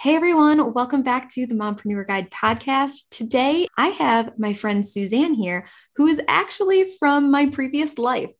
[0.00, 3.08] Hey everyone, welcome back to the Mompreneur Guide podcast.
[3.10, 5.66] Today I have my friend Suzanne here,
[5.96, 8.30] who is actually from my previous life.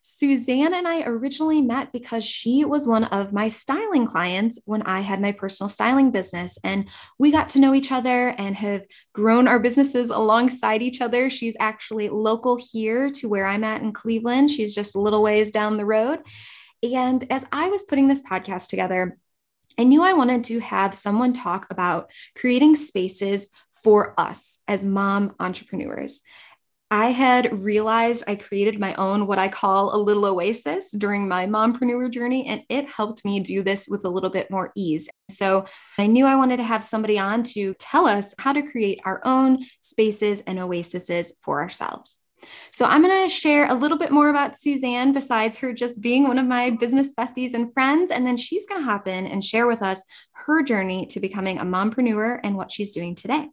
[0.00, 5.00] Suzanne and I originally met because she was one of my styling clients when I
[5.00, 6.56] had my personal styling business.
[6.62, 11.30] And we got to know each other and have grown our businesses alongside each other.
[11.30, 14.52] She's actually local here to where I'm at in Cleveland.
[14.52, 16.20] She's just a little ways down the road.
[16.84, 19.18] And as I was putting this podcast together,
[19.78, 23.48] I knew I wanted to have someone talk about creating spaces
[23.82, 26.20] for us as mom entrepreneurs.
[26.90, 31.46] I had realized I created my own, what I call a little oasis during my
[31.46, 35.08] mompreneur journey, and it helped me do this with a little bit more ease.
[35.30, 35.66] So
[35.98, 39.20] I knew I wanted to have somebody on to tell us how to create our
[39.24, 42.18] own spaces and oases for ourselves.
[42.70, 46.24] So I'm going to share a little bit more about Suzanne besides her just being
[46.24, 48.10] one of my business besties and friends.
[48.10, 51.58] And then she's going to hop in and share with us her journey to becoming
[51.58, 53.48] a mompreneur and what she's doing today.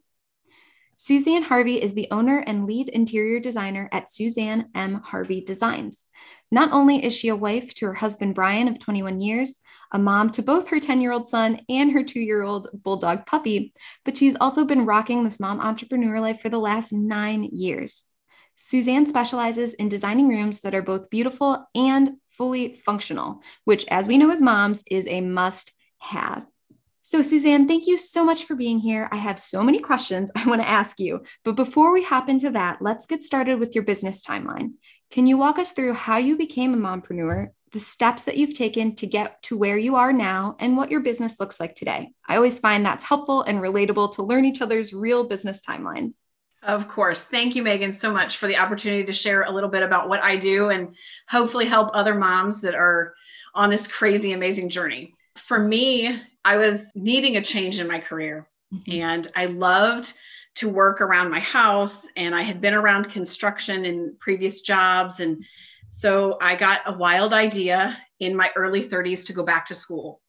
[0.98, 4.94] Suzanne Harvey is the owner and lead interior designer at Suzanne M.
[5.04, 6.04] Harvey Designs.
[6.50, 9.60] Not only is she a wife to her husband Brian of 21 years,
[9.92, 13.26] a mom to both her 10 year old son and her two year old bulldog
[13.26, 13.74] puppy,
[14.06, 18.04] but she's also been rocking this mom entrepreneur life for the last nine years.
[18.56, 24.18] Suzanne specializes in designing rooms that are both beautiful and fully functional, which, as we
[24.18, 26.46] know as moms, is a must have.
[27.02, 29.08] So, Suzanne, thank you so much for being here.
[29.12, 31.22] I have so many questions I want to ask you.
[31.44, 34.72] But before we hop into that, let's get started with your business timeline.
[35.10, 38.96] Can you walk us through how you became a mompreneur, the steps that you've taken
[38.96, 42.10] to get to where you are now, and what your business looks like today?
[42.26, 46.24] I always find that's helpful and relatable to learn each other's real business timelines.
[46.66, 47.22] Of course.
[47.22, 50.20] Thank you, Megan, so much for the opportunity to share a little bit about what
[50.20, 50.96] I do and
[51.28, 53.14] hopefully help other moms that are
[53.54, 55.14] on this crazy, amazing journey.
[55.36, 59.00] For me, I was needing a change in my career mm-hmm.
[59.00, 60.12] and I loved
[60.56, 65.20] to work around my house and I had been around construction in previous jobs.
[65.20, 65.44] And
[65.90, 70.20] so I got a wild idea in my early 30s to go back to school.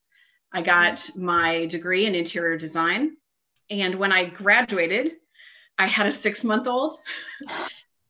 [0.54, 1.26] I got mm-hmm.
[1.26, 3.18] my degree in interior design.
[3.72, 5.14] And when I graduated,
[5.78, 7.00] I had a six month old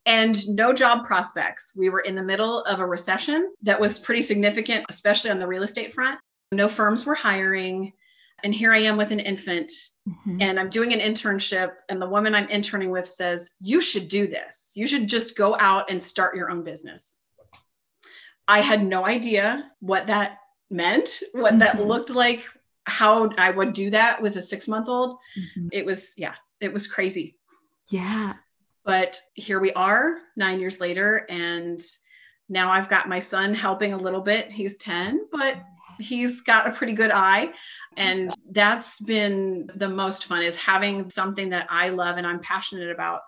[0.05, 1.73] and no job prospects.
[1.75, 5.47] We were in the middle of a recession that was pretty significant, especially on the
[5.47, 6.17] real estate front.
[6.51, 7.94] No firms were hiring.
[8.44, 9.72] And here I am with an infant,
[10.07, 10.38] mm-hmm.
[10.41, 11.72] and I'm doing an internship.
[11.89, 14.72] And the woman I'm interning with says, You should do this.
[14.75, 17.17] You should just go out and start your own business.
[18.47, 20.38] I had no idea what that
[20.69, 21.59] meant, what mm-hmm.
[21.59, 22.45] that looked like,
[22.85, 25.17] how I would do that with a six month old.
[25.38, 25.67] Mm-hmm.
[25.73, 27.38] It was, yeah, it was crazy.
[27.89, 28.33] Yeah.
[28.83, 31.25] But here we are nine years later.
[31.29, 31.81] And
[32.49, 34.51] now I've got my son helping a little bit.
[34.51, 35.57] He's 10, but
[35.99, 37.51] he's got a pretty good eye.
[37.97, 42.91] And that's been the most fun is having something that I love and I'm passionate
[42.91, 43.21] about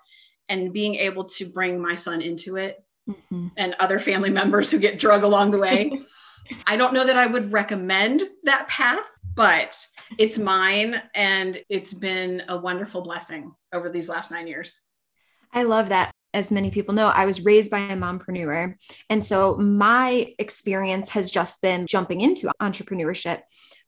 [0.48, 3.48] and being able to bring my son into it mm-hmm.
[3.58, 6.02] and other family members who get drug along the way.
[6.68, 9.06] I don't know that I would recommend that path,
[9.40, 14.82] but it's mine and it's been a wonderful blessing over these last nine years.
[15.54, 16.12] I love that.
[16.34, 18.76] As many people know, I was raised by a mompreneur.
[19.10, 23.40] And so my experience has just been jumping into entrepreneurship.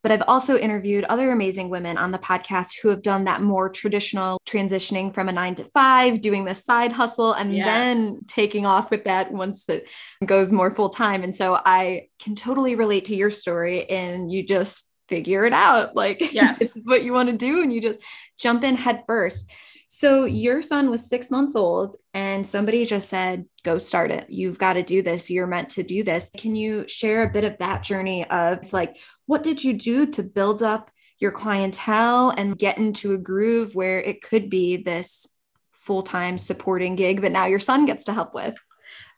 [0.02, 3.70] But I've also interviewed other amazing women on the podcast who have done that more
[3.70, 7.68] traditional transitioning from a nine to five, doing the side hustle, and yes.
[7.68, 9.90] then taking off with that once it
[10.26, 11.24] goes more full time.
[11.24, 13.88] And so I can totally relate to your story.
[13.90, 15.96] And you just figure it out.
[15.96, 16.58] Like, yes.
[16.58, 17.62] this is what you want to do.
[17.62, 18.00] And you just
[18.40, 19.52] jump in head first.
[19.94, 24.30] So, your son was six months old, and somebody just said, Go start it.
[24.30, 25.30] You've got to do this.
[25.30, 26.32] You're meant to do this.
[26.38, 30.24] Can you share a bit of that journey of like, what did you do to
[30.24, 30.90] build up
[31.20, 35.28] your clientele and get into a groove where it could be this
[35.74, 38.56] full time supporting gig that now your son gets to help with?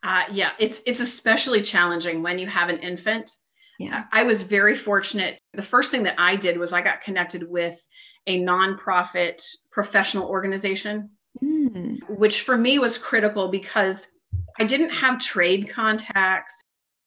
[0.01, 3.31] Uh, yeah, it's it's especially challenging when you have an infant
[3.79, 4.05] yeah.
[4.11, 5.39] I was very fortunate.
[5.53, 7.85] The first thing that I did was I got connected with
[8.27, 11.09] a nonprofit professional organization,
[11.41, 11.97] mm.
[12.09, 14.07] which for me was critical because
[14.59, 16.61] I didn't have trade contacts.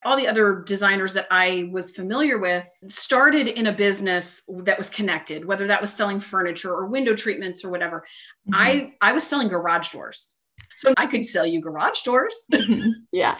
[0.04, 4.90] All the other designers that I was familiar with started in a business that was
[4.90, 8.04] connected, whether that was selling furniture or window treatments or whatever.
[8.48, 8.54] Mm-hmm.
[8.54, 10.32] I, I was selling garage doors.
[10.76, 12.36] So I could sell you garage doors.
[13.12, 13.38] yeah.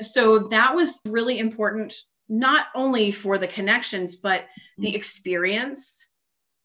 [0.00, 1.94] so that was really important,
[2.28, 4.46] not only for the connections, but
[4.78, 6.06] the experience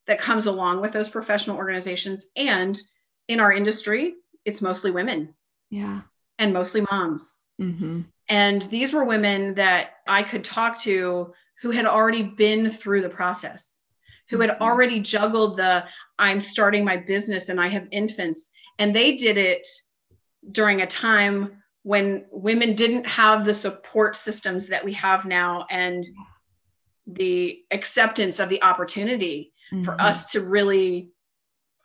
[0.08, 2.28] that comes along with those professional organizations.
[2.36, 2.80] And
[3.28, 4.16] in our industry,
[4.46, 5.36] it's mostly women.
[5.70, 6.02] Yeah.
[6.38, 7.40] And mostly moms.
[7.62, 8.02] Mm-hmm.
[8.30, 13.10] And these were women that I could talk to who had already been through the
[13.10, 13.72] process,
[14.30, 14.62] who had Mhm.
[14.62, 15.86] already juggled the
[16.18, 18.50] I'm starting my business and I have infants.
[18.78, 19.68] And they did it
[20.50, 26.06] during a time when women didn't have the support systems that we have now and
[27.08, 29.52] the acceptance of the opportunity
[29.84, 30.02] for Mhm.
[30.10, 31.10] us to really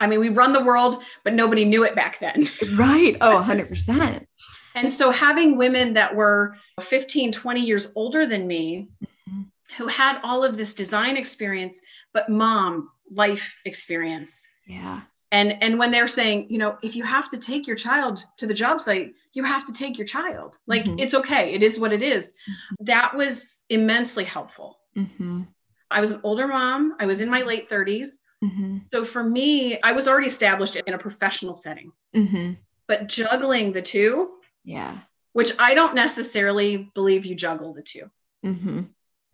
[0.00, 2.50] I mean, we run the world, but nobody knew it back then.
[2.72, 3.16] Right.
[3.22, 4.26] Oh, 100%.
[4.74, 8.88] And so having women that were 15, 20 years older than me
[9.30, 9.46] Mhm.
[9.78, 11.80] who had all of this design experience,
[12.12, 14.46] but mom life experience.
[14.66, 15.00] Yeah.
[15.34, 18.46] And and when they're saying, you know, if you have to take your child to
[18.46, 20.50] the job site, you have to take your child.
[20.72, 21.00] Like Mhm.
[21.02, 21.44] it's okay.
[21.56, 22.32] It is what it is.
[22.80, 24.78] That was immensely helpful.
[24.96, 25.42] Mm-hmm.
[25.90, 26.94] I was an older mom.
[27.00, 28.10] I was in my late 30s.
[28.44, 28.78] Mm-hmm.
[28.92, 31.90] So for me, I was already established in a professional setting.
[32.14, 32.52] Mm-hmm.
[32.86, 34.10] But juggling the two,
[34.64, 34.98] Yeah.
[35.32, 38.06] which I don't necessarily believe you juggle the two.
[38.44, 38.80] Mm-hmm.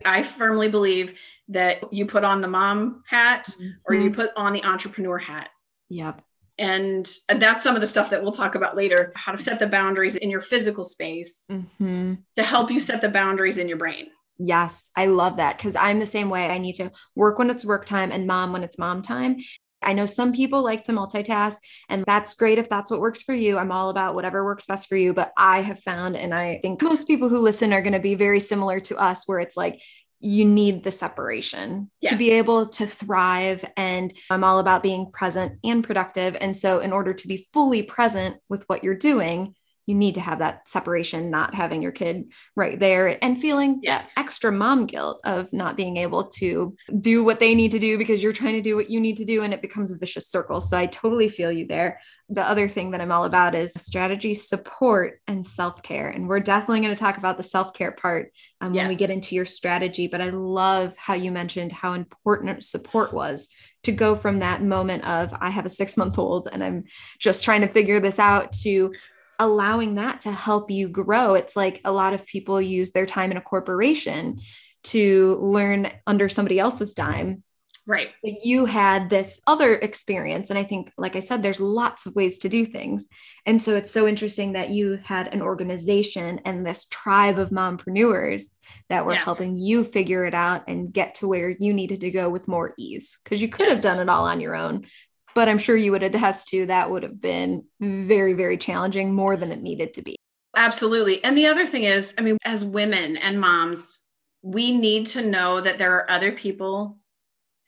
[0.04, 1.18] I firmly believe
[1.48, 3.50] that you put on the mom hat
[3.84, 4.04] or Mm-hmm.
[4.04, 5.50] you put on the entrepreneur hat.
[5.90, 6.22] Yep.
[6.58, 9.66] And that's some of the stuff that we'll talk about later how to set the
[9.66, 12.14] boundaries in your physical space Mm-hmm.
[12.36, 14.06] to help you set the boundaries in your brain.
[14.38, 16.46] Yes, I love that because I'm the same way.
[16.48, 19.38] I need to work when it's work time and mom when it's mom time.
[19.82, 21.56] I know some people like to multitask,
[21.88, 23.56] and that's great if that's what works for you.
[23.58, 25.14] I'm all about whatever works best for you.
[25.14, 28.14] But I have found, and I think most people who listen are going to be
[28.14, 29.80] very similar to us, where it's like
[30.20, 33.64] you need the separation to be able to thrive.
[33.76, 36.36] And I'm all about being present and productive.
[36.40, 39.54] And so, in order to be fully present with what you're doing,
[39.90, 44.12] you need to have that separation, not having your kid right there and feeling Yes.
[44.16, 48.22] extra mom guilt of not being able to do what they need to do because
[48.22, 50.60] you're trying to do what you need to do and it becomes a vicious circle.
[50.60, 51.98] So I totally feel you there.
[52.28, 56.10] The other thing that I'm all about is strategy, support, and self care.
[56.10, 59.10] And we're definitely going to talk about the self care part um, when we get
[59.10, 60.06] into your strategy.
[60.06, 63.48] But I love how you mentioned how important support was
[63.82, 66.84] to go from that moment of I have a six month old and I'm
[67.18, 68.92] just trying to figure this out to
[69.40, 71.34] allowing that to help you grow.
[71.34, 74.38] It's like a lot of people use their time in a corporation
[74.84, 77.42] to learn under somebody else's dime.
[77.86, 78.10] Right.
[78.22, 80.50] But you had this other experience.
[80.50, 83.08] And I think, like I said, there's lots of ways to do things.
[83.46, 88.44] And so it's so interesting that you had an organization and this tribe of mompreneurs
[88.90, 89.24] that were Yeah.
[89.24, 92.74] helping you figure it out and get to where you needed to go with more
[92.78, 93.18] ease.
[93.24, 94.86] Because you could have done it all on your own.
[95.34, 99.36] But I'm sure you would attest to that would have been very, very challenging, more
[99.36, 100.16] than it needed to be.
[100.56, 101.22] Absolutely.
[101.22, 104.00] And the other thing is, I mean, as women and moms,
[104.42, 106.98] we need to know that there are other people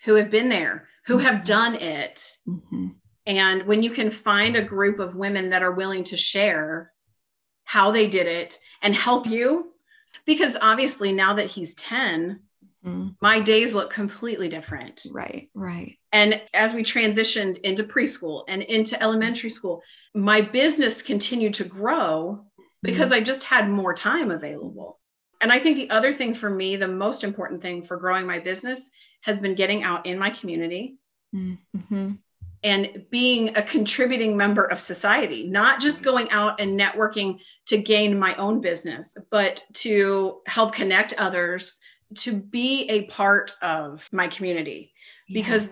[0.05, 1.47] who have been there, who have Mhm.
[1.47, 2.37] done it.
[2.49, 2.97] Mhm.
[3.26, 6.93] And when you can find a group of women that are willing to share
[7.65, 9.73] how they did it and help you,
[10.26, 12.41] because obviously now that he's 10,
[12.85, 13.15] Mhm.
[13.20, 15.03] my days look completely different.
[15.08, 15.99] Right, right.
[16.12, 19.82] And as we transitioned into preschool and into elementary school,
[20.14, 22.44] my business continued to grow
[22.82, 25.01] because I just had more time available.
[25.41, 28.39] And I think the other thing for me, the most important thing for growing my
[28.39, 28.91] business
[29.22, 30.96] has been getting out in my community
[31.34, 32.19] Mhm.
[32.63, 38.19] and being a contributing member of society, not just going out and networking to gain
[38.19, 41.81] my own business, but to help connect others,
[42.15, 44.93] to be a part of my community.
[45.32, 45.70] Because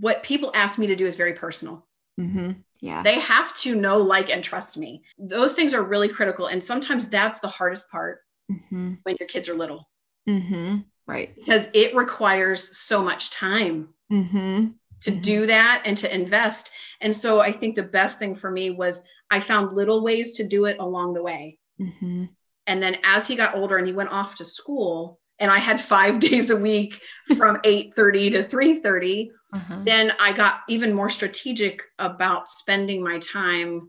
[0.00, 1.86] what people ask me to do is very personal.
[2.20, 2.52] Mm-hmm.
[2.80, 3.02] yeah.
[3.02, 5.02] They have to know, like, and trust me.
[5.18, 6.46] Those things are really critical.
[6.46, 8.20] And sometimes that's the hardest part
[8.50, 8.98] Mhm.
[9.02, 9.88] when your kids are little
[10.28, 10.78] Mm-hmm.
[11.06, 11.34] Right.
[11.34, 14.74] because it requires so much time Mhm.
[15.02, 15.22] to Mhm.
[15.22, 16.70] do that and to invest.
[17.00, 20.46] And so I think the best thing for me was I found little ways to
[20.46, 21.58] do it along the way.
[21.80, 22.28] Mhm.
[22.66, 25.80] And then as he got older and he went off to school, and I had
[25.80, 27.00] five days a week
[27.36, 29.80] from 8:30 to 3:30, Uh-huh.
[29.84, 33.88] then I got even more strategic about spending my time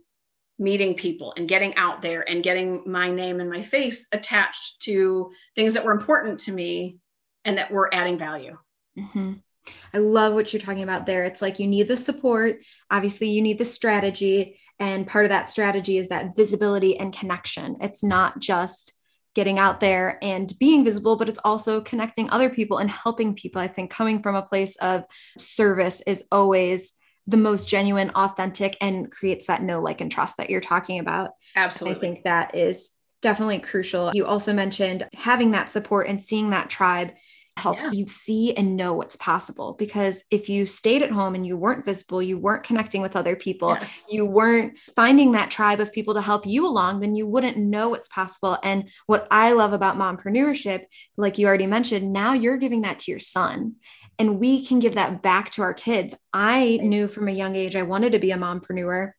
[0.58, 5.32] meeting people and getting out there and getting my name and my face attached to
[5.56, 6.98] things that were important to me
[7.44, 8.58] and that were adding value.
[8.98, 9.42] Mhm.
[9.94, 11.26] I love what you're talking about there.
[11.26, 12.60] It's like you need the support.
[12.92, 14.60] Obviously, you need the strategy.
[14.80, 17.78] And part of that strategy is that visibility and connection.
[17.82, 18.94] It's not just
[19.36, 23.62] getting out there and being visible, but it's also connecting other people and helping people.
[23.62, 25.04] I think coming from a place of
[25.38, 26.94] service is always
[27.28, 31.32] the most genuine, authentic, and creates that know, like, and trust that you're talking about.
[31.56, 31.98] Absolutely.
[31.98, 34.12] I think that is definitely crucial.
[34.14, 37.12] You also mentioned having that support and seeing that tribe
[37.58, 37.92] helps yeah.
[37.92, 41.86] you see and know what's possible because if you stayed at home and you weren't
[41.86, 44.06] visible you weren't connecting with other people yes.
[44.10, 47.90] you weren't finding that tribe of people to help you along then you wouldn't know
[47.90, 50.84] what's possible and what i love about mompreneurship
[51.16, 53.76] like you already mentioned now you're giving that to your son
[54.20, 57.76] and we can give that back to our kids i knew from a young age
[57.78, 59.12] i wanted to be a mompreneur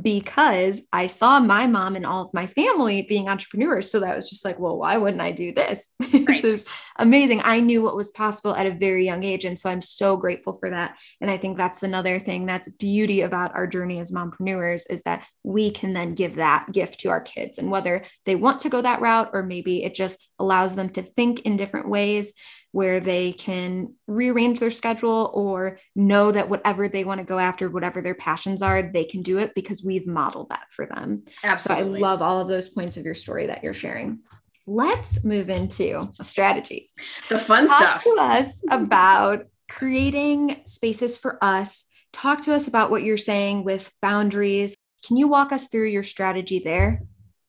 [0.00, 3.90] because I saw my mom and all of my family being entrepreneurs.
[3.90, 5.88] So that was just like, well, why wouldn't I do this?
[6.12, 6.26] Right.
[6.26, 6.64] this is
[6.98, 7.40] amazing.
[7.42, 9.44] I knew what was possible at a very young age.
[9.44, 10.98] And so I'm so grateful for that.
[11.20, 15.24] And I think that's another thing that's beauty about our journey as mompreneurs is that
[15.42, 17.58] we can then give that gift to our kids.
[17.58, 21.02] And whether they want to go that route or maybe it just allows them to
[21.02, 22.34] think in different ways
[22.72, 27.68] where they can rearrange their schedule or know that whatever they want to go after,
[27.68, 31.22] whatever their passions are, they can do it because we've modeled that for them.
[31.44, 31.84] Absolutely.
[31.84, 34.20] So I love all of those points of your story that you're sharing.
[34.66, 36.90] Let's move into a strategy.
[37.28, 38.04] The fun Talk stuff.
[38.04, 41.84] to us about creating spaces for us.
[42.12, 44.74] Talk to us about what you're saying with boundaries.
[45.06, 47.02] Can you walk us through your strategy there?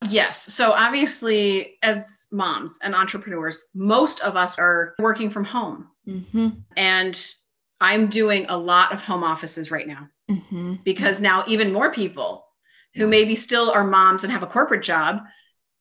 [0.10, 0.54] Yes.
[0.54, 5.88] So obviously, as moms and entrepreneurs, most of us are working from home.
[6.08, 6.50] Mm-hmm.
[6.76, 7.32] And
[7.80, 10.76] I'm doing a lot of home offices right now mm-hmm.
[10.84, 12.46] because now even more people
[12.96, 15.22] who maybe still are moms and have a corporate job,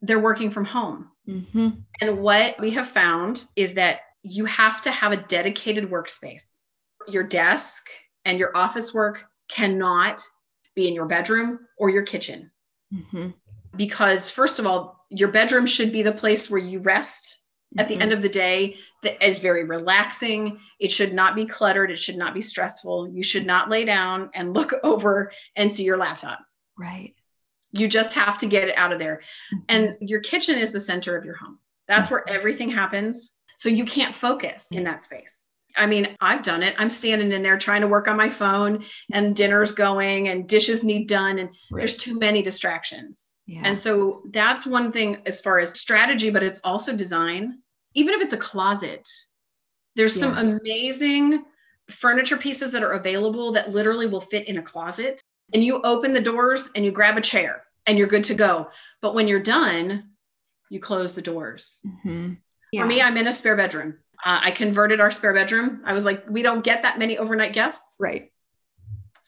[0.00, 1.11] they're working from home.
[1.28, 1.68] Mm-hmm.
[2.00, 6.44] And what we have found is that you have to have a dedicated workspace.
[7.09, 7.87] Your desk
[8.25, 10.23] and your office work cannot
[10.75, 12.50] be in your bedroom or your kitchen.
[12.92, 13.30] Mm-hmm
[13.76, 17.41] because first of all your bedroom should be the place where you rest
[17.79, 18.02] at the mm-hmm.
[18.02, 22.17] end of the day that is very relaxing it should not be cluttered it should
[22.17, 26.38] not be stressful you should not lay down and look over and see your laptop
[26.79, 27.14] right
[27.73, 29.23] you just have to get it out of there
[29.55, 29.64] mm-hmm.
[29.69, 32.14] and your kitchen is the center of your home that's mm-hmm.
[32.14, 36.75] where everything happens so you can't focus in that space I mean, I've done it.
[36.79, 40.85] I'm standing in there trying to work on my phone and dinner's going and dishes
[40.85, 41.81] need done and right.
[41.81, 43.31] there's too many distractions.
[43.47, 43.63] Yeah.
[43.65, 47.59] And so that's one thing as far as strategy, but it's also design.
[47.95, 49.09] Even if it's a closet,
[49.97, 50.23] there's yeah.
[50.23, 51.45] some amazing
[51.91, 55.21] furniture pieces that are available that literally will fit in a closet.
[55.53, 58.69] And you open the doors and you grab a chair and you're good to go.
[59.03, 60.11] But when you're done,
[60.71, 61.81] you close the doors.
[61.87, 62.35] Mm-hmm.
[62.73, 62.81] Yeah.
[62.81, 63.99] For me, I'm in a spare bedroom.
[64.25, 65.83] Uh, I converted our spare bedroom.
[65.85, 67.97] I was like, we don't get that many overnight guests.
[68.01, 68.32] Right.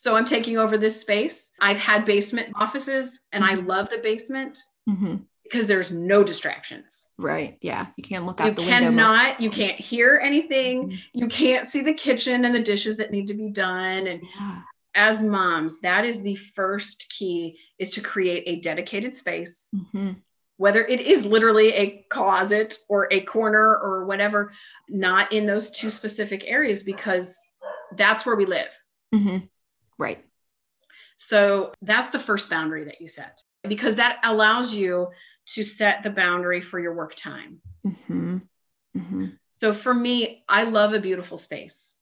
[0.05, 1.51] So I'm taking over this space.
[1.63, 3.67] I've had basement offices and I mm-hmm.
[3.67, 5.17] love the basement mm-hmm.
[5.45, 7.09] because there's no distractions.
[7.17, 7.57] Right.
[7.63, 7.87] Yeah.
[7.97, 10.91] You can't look out you the cannot, you can't hear anything.
[10.91, 11.19] Mm-hmm.
[11.19, 14.07] You can't see the kitchen and the dishes that need to be done.
[14.07, 14.61] And yeah.
[14.95, 19.71] as moms, that is the first key is to create a dedicated space.
[19.75, 20.19] Mm-hmm.
[20.59, 24.53] Whether it is literally a closet or a corner or whatever,
[24.87, 27.39] not in those two specific areas because
[27.97, 28.69] that's where we live.
[29.99, 30.25] Right.
[31.17, 35.09] So that's the first boundary that you set because that allows you
[35.47, 37.61] to set the boundary for your work time.
[37.87, 38.39] Mm-hmm.
[38.97, 39.27] Mm-hmm.
[39.61, 41.95] So for me, I love a beautiful space.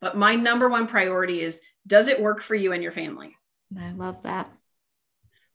[0.00, 3.34] But my number one priority is does it work for you and your family?
[3.78, 4.50] I love that.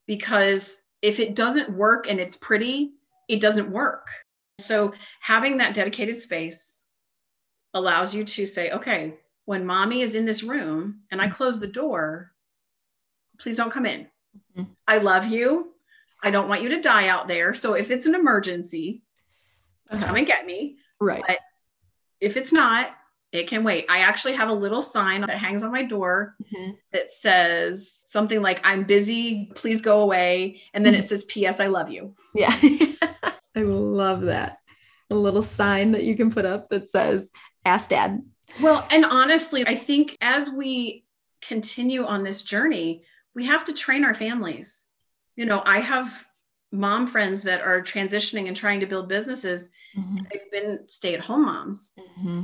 [0.07, 2.93] Because if it doesn't work and it's pretty,
[3.27, 4.07] it doesn't work.
[4.59, 6.77] So having that dedicated space
[7.73, 11.67] allows you to say, okay, when mommy is in this room and I close the
[11.67, 12.31] door,
[13.39, 14.07] please don't come in.
[14.57, 14.71] Mm-hmm.
[14.88, 15.74] I love you.
[16.24, 17.53] I don't want you to die out there.
[17.53, 19.01] So if it's an emergency,
[19.89, 20.05] uh-huh.
[20.05, 20.77] come and get me.
[21.00, 21.24] Right.
[21.27, 21.39] But
[22.19, 22.91] if it's not,
[23.31, 23.86] it can wait.
[23.89, 26.71] I actually have a little sign that hangs on my door mm-hmm.
[26.91, 30.62] that says something like, I'm busy, please go away.
[30.74, 31.03] And then mm-hmm.
[31.03, 31.60] it says, P.S.
[31.60, 32.13] I love you.
[32.36, 32.53] Yeah.
[33.55, 34.57] I love that.
[35.10, 37.31] A little sign that you can put up that says,
[37.65, 38.21] Ask Dad.
[38.60, 41.05] Well, and honestly, I think as we
[41.41, 43.03] continue on this journey,
[43.34, 44.86] we have to train our families.
[45.36, 46.25] You know, I have
[46.72, 49.70] mom friends that are transitioning and trying to build businesses.
[49.98, 50.17] Mm-hmm.
[50.29, 52.43] They've been stay at home moms mm-hmm.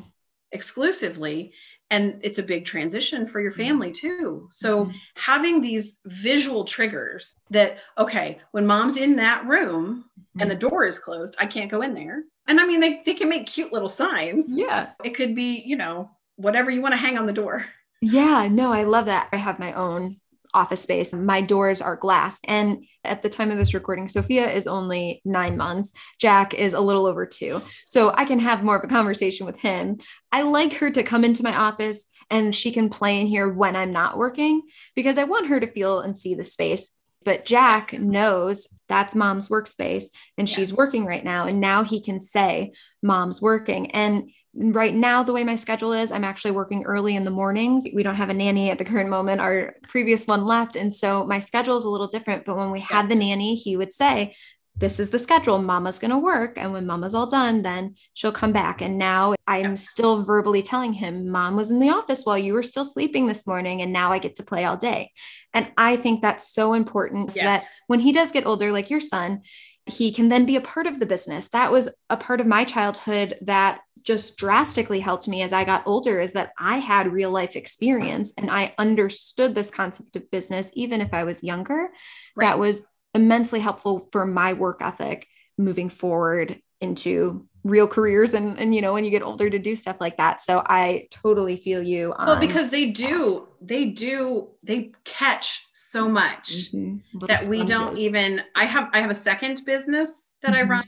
[0.52, 1.54] Exclusively.
[1.90, 4.50] And it's a big transition for your family too.
[4.52, 4.92] So, mm-hmm.
[5.16, 10.04] having these visual triggers that, okay, when mom's in that room
[10.38, 10.68] and the mm-hmm.
[10.68, 13.46] door is closed, I can't go in there and I mean, they, they can make
[13.46, 14.46] cute little signs.
[14.50, 14.90] Yeah.
[15.04, 17.66] It could be, you know, whatever you want to hang on the door.
[18.02, 19.30] Yeah, no, I love that.
[19.34, 20.18] I have my own
[20.58, 21.14] office space.
[21.14, 22.40] My doors are glass.
[22.46, 25.94] And at the time of this recording, Sophia is only nine months.
[26.20, 27.62] Jack is a little over two.
[27.86, 29.98] So I can have more of a conversation with him.
[30.32, 33.76] I like her to come into my office and she can play in here when
[33.76, 34.64] I'm not working
[34.96, 36.92] because I want her to feel and see the space.
[37.24, 40.06] But Jack knows that's mom's workspace
[40.38, 40.58] and yes.
[40.58, 41.46] she's working right now.
[41.46, 42.74] And now he can say,
[43.04, 43.92] Mom's working.
[43.92, 47.86] And right now, the way my schedule is, I'm actually working early in the mornings.
[47.94, 49.40] We don't have a nanny at the current moment.
[49.40, 50.76] Our previous one left.
[50.76, 52.46] And so my schedule is a little different.
[52.46, 54.36] But when we had the nanny, he would say,
[54.76, 55.60] this is the schedule.
[55.60, 56.58] Mama's going to work.
[56.58, 58.82] And when mama's all done, then she'll come back.
[58.82, 62.64] And now I'm still verbally telling him, Mom was in the office while you were
[62.64, 63.82] still sleeping this morning.
[63.82, 65.12] And now I get to play all day.
[65.54, 67.62] And I think that's so important so yes.
[67.62, 69.42] that when he does get older, like your son,
[69.88, 71.48] he can then be a part of the business.
[71.50, 75.86] That was a part of my childhood that just drastically helped me as I got
[75.86, 80.72] older is that I had real life experience and I understood this concept of business,
[80.76, 81.90] even if I was younger.
[82.34, 82.48] Right.
[82.48, 88.74] That was immensely helpful for my work ethic moving forward into real careers and and
[88.74, 91.82] you know when you get older to do stuff like that so i totally feel
[91.84, 96.98] you on, well because they do they do they catch so much mm-hmm.
[97.26, 97.50] that sponges.
[97.50, 100.72] we don't even i have i have a second business that mm-hmm.
[100.72, 100.86] i run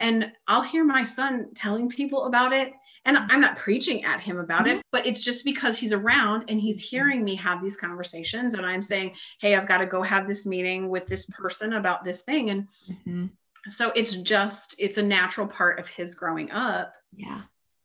[0.00, 2.72] and i'll hear my son telling people about it
[3.04, 3.30] and mm-hmm.
[3.30, 4.88] i'm not preaching at him about it mm-hmm.
[4.92, 6.96] but it's just because he's around and he's mm-hmm.
[6.96, 10.46] hearing me have these conversations and i'm saying hey i've got to go have this
[10.46, 13.26] meeting with this person about this thing and mm-hmm.
[13.68, 16.92] so it's just it's a natural part of his growing up.
[17.12, 17.42] Yeah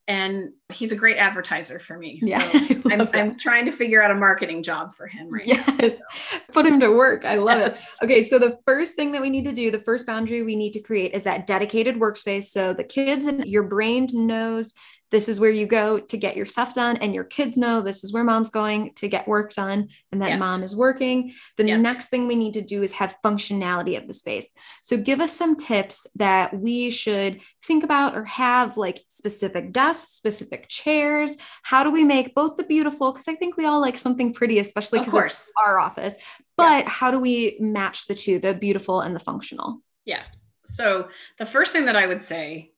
[0.07, 2.19] and he's a great advertiser for me.
[2.21, 2.49] So yeah,
[2.91, 5.67] I'm, I'm, trying to figure out a marketing job for him right yes.
[5.67, 5.89] now.
[5.89, 6.39] So.
[6.51, 7.23] put him to work.
[7.25, 7.79] I love yes.
[7.79, 8.05] it.
[8.05, 10.73] Okay, so the first thing that we need to do, the first boundary we need
[10.73, 12.45] to create is that dedicated workspace.
[12.45, 14.73] So the kids and your brain knows
[15.11, 18.03] this is where you go to get your stuff done and your kids know this
[18.03, 20.39] is where mom's going to get work done and that yes.
[20.39, 21.33] mom is working.
[21.57, 21.81] The yes.
[21.81, 24.53] next thing we need to do is have functionality of the space.
[24.83, 30.13] So give us some tips that we should think about or have like specific desks
[30.13, 31.37] specific chairs.
[31.63, 33.11] How do we make both the beautiful?
[33.11, 36.15] Because i think we all like something pretty especially because it's our office.
[36.55, 36.87] But yes.
[36.87, 39.81] how do we match the two the beautiful and the functional?
[40.05, 40.41] Yes.
[40.65, 42.71] So the first thing that i would say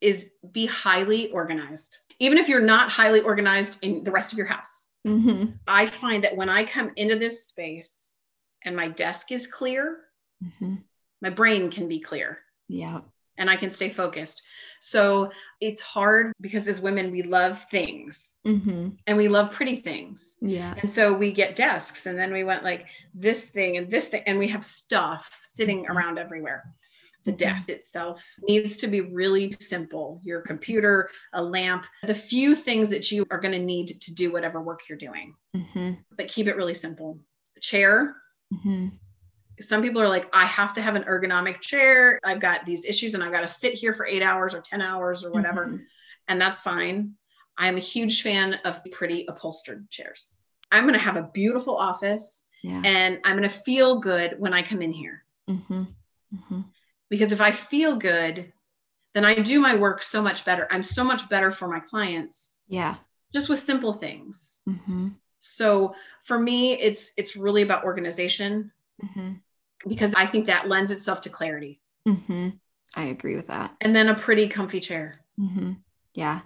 [0.00, 1.98] is be highly organized.
[2.18, 4.86] Even if you're not highly organized in the rest of your house.
[5.06, 5.52] Mm-hmm.
[5.68, 7.98] I find that when I come into this space
[8.64, 9.98] and my desk is clear,
[10.42, 10.76] mm-hmm.
[11.22, 12.38] my brain can be clear.
[12.68, 13.00] Yeah.
[13.38, 14.42] And I can stay focused.
[14.80, 15.30] So
[15.60, 18.88] it's hard because as women, we love things mm-hmm.
[19.06, 20.36] and we love pretty things.
[20.40, 20.74] Yeah.
[20.76, 24.22] And so we get desks and then we went like this thing and this thing,
[24.26, 25.96] and we have stuff sitting mm-hmm.
[25.96, 26.64] around everywhere
[27.26, 28.24] the desk itself.
[28.48, 30.20] Needs to be really simple.
[30.22, 34.32] Your computer a lamp the few things that you are going to need to do
[34.32, 35.34] whatever work you're doing.
[35.54, 35.92] Mm-hmm.
[36.16, 37.18] but keep it really simple.
[37.60, 38.16] Chair.
[38.54, 38.88] Mm-hmm.
[39.58, 42.20] some people are like i have to have an ergonomic chair.
[42.24, 44.80] I've got these issues and i've got to sit here for eight hours or 10
[44.80, 45.66] hours or whatever.
[45.66, 45.76] Mm-hmm.
[46.28, 47.14] and that's fine.
[47.58, 50.34] I'm a huge fan of pretty upholstered chairs.
[50.70, 52.82] I'm going to have a beautiful office yeah.
[52.84, 55.24] and i'm going to feel good when i come in here.
[55.50, 55.82] Mm-hmm.
[56.34, 56.60] Mm-hmm
[57.08, 58.52] because if I feel good,
[59.14, 60.68] then I do my work so much better.
[60.70, 62.52] I'm so much better for my clients.
[62.68, 62.96] Yeah.
[63.32, 64.58] Just with simple things.
[64.68, 65.08] Mm-hmm.
[65.40, 69.32] So for me, it's it's really about organization mm-hmm.
[69.88, 71.80] because I think that lends itself to clarity.
[72.06, 72.50] Mm-hmm.
[72.94, 73.74] I agree with that.
[73.80, 75.20] And then a pretty comfy chair.
[75.38, 75.72] Mm-hmm.
[76.14, 76.40] Yeah.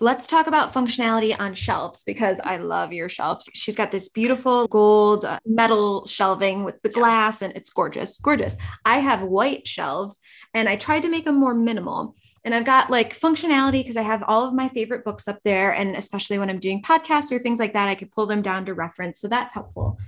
[0.00, 3.48] Let's talk about functionality on shelves because I love your shelves.
[3.52, 8.56] She's got this beautiful gold uh, metal shelving with the glass and it's gorgeous, gorgeous.
[8.84, 10.20] I have white shelves
[10.54, 12.14] and I tried to make them more minimal.
[12.44, 15.72] And I've got like functionality because I have all of my favorite books up there.
[15.72, 18.66] And especially when I'm doing podcasts or things like that, I could pull them down
[18.66, 19.18] to reference.
[19.20, 19.98] So that's helpful.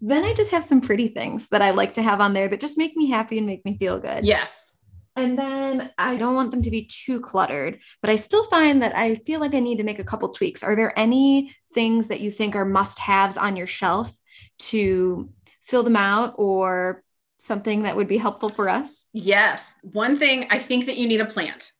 [0.00, 2.60] Then I just have some pretty things that I like to have on there that
[2.60, 4.26] just make me happy and make me feel good.
[4.26, 4.67] Yes.
[5.18, 8.96] And then I don't want them to be too cluttered, but I still find that
[8.96, 10.62] I feel like I need to make a couple tweaks.
[10.62, 14.16] Are there any things that you think are must haves on your shelf
[14.58, 15.30] to
[15.62, 17.02] fill them out or
[17.38, 19.08] something that would be helpful for us?
[19.12, 19.74] Yes.
[19.82, 21.72] One thing I think that you need a plant.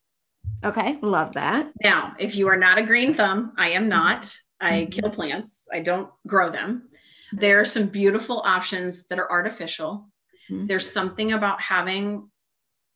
[0.64, 0.98] Okay.
[1.02, 1.70] Love that.
[1.82, 4.34] Now, if you are not a green thumb, I am not.
[4.60, 4.90] I mm-hmm.
[4.90, 6.88] kill plants, I don't grow them.
[7.32, 10.08] There are some beautiful options that are artificial.
[10.50, 10.66] Mm-hmm.
[10.66, 12.28] There's something about having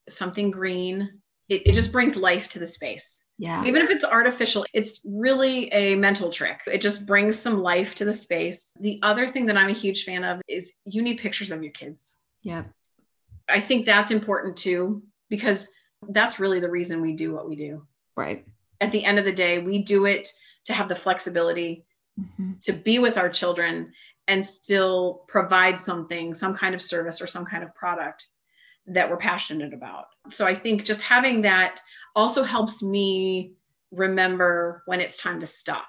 [0.09, 1.21] something green.
[1.49, 3.25] It, it just brings life to the space.
[3.37, 3.55] Yeah.
[3.55, 6.61] So even if it's artificial, it's really a mental trick.
[6.67, 8.71] It just brings some life to the space.
[8.79, 11.71] The other thing that I'm a huge fan of is you need pictures of your
[11.71, 12.15] kids.
[12.41, 12.63] Yeah.
[13.49, 15.69] I think that's important too, because
[16.09, 17.85] that's really the reason we do what we do.
[18.15, 18.45] Right.
[18.79, 20.29] At the end of the day, we do it
[20.65, 21.85] to have the flexibility
[22.19, 22.53] mm-hmm.
[22.63, 23.91] to be with our children
[24.27, 28.27] and still provide something, some kind of service or some kind of product
[28.87, 30.05] that we're passionate about.
[30.29, 31.79] So I think just having that
[32.15, 33.53] also helps me
[33.91, 35.85] remember when it's time to stop.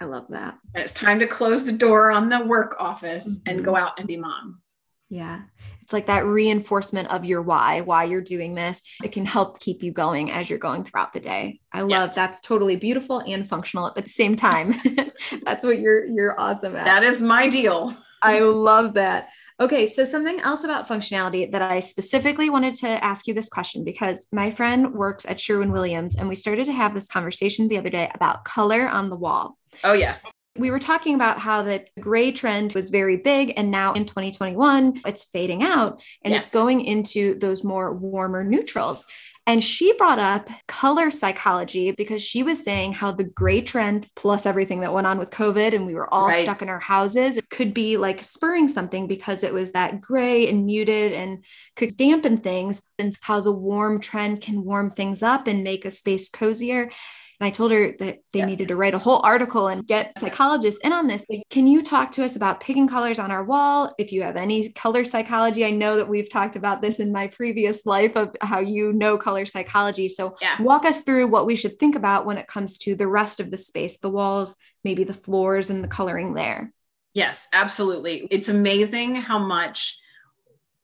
[0.00, 0.58] I love that.
[0.74, 3.42] And it's time to close the door on the work office mm-hmm.
[3.46, 4.60] and go out and be mom.
[5.08, 5.42] Yeah.
[5.82, 8.82] It's like that reinforcement of your why, why you're doing this.
[9.04, 11.60] It can help keep you going as you're going throughout the day.
[11.70, 12.14] I love yes.
[12.14, 14.74] that's totally beautiful and functional at the same time.
[15.42, 16.84] that's what you're you're awesome at.
[16.84, 17.94] That is my deal.
[18.22, 19.28] I love that.
[19.60, 23.84] Okay, so something else about functionality that I specifically wanted to ask you this question
[23.84, 27.78] because my friend works at Sherwin Williams and we started to have this conversation the
[27.78, 29.58] other day about color on the wall.
[29.84, 30.24] Oh, yes.
[30.56, 35.00] We were talking about how the gray trend was very big, and now in 2021,
[35.06, 36.44] it's fading out and yes.
[36.44, 39.06] it's going into those more warmer neutrals.
[39.44, 44.46] And she brought up color psychology because she was saying how the gray trend, plus
[44.46, 46.44] everything that went on with COVID, and we were all right.
[46.44, 50.48] stuck in our houses, it could be like spurring something because it was that gray
[50.48, 55.48] and muted and could dampen things, and how the warm trend can warm things up
[55.48, 56.88] and make a space cozier.
[57.42, 58.48] And I told her that they yes.
[58.48, 61.26] needed to write a whole article and get psychologists in on this.
[61.50, 63.92] Can you talk to us about picking colors on our wall?
[63.98, 67.26] If you have any color psychology, I know that we've talked about this in my
[67.26, 70.06] previous life of how you know color psychology.
[70.06, 70.62] So yeah.
[70.62, 73.50] walk us through what we should think about when it comes to the rest of
[73.50, 76.72] the space, the walls, maybe the floors and the coloring there.
[77.12, 78.28] Yes, absolutely.
[78.30, 79.98] It's amazing how much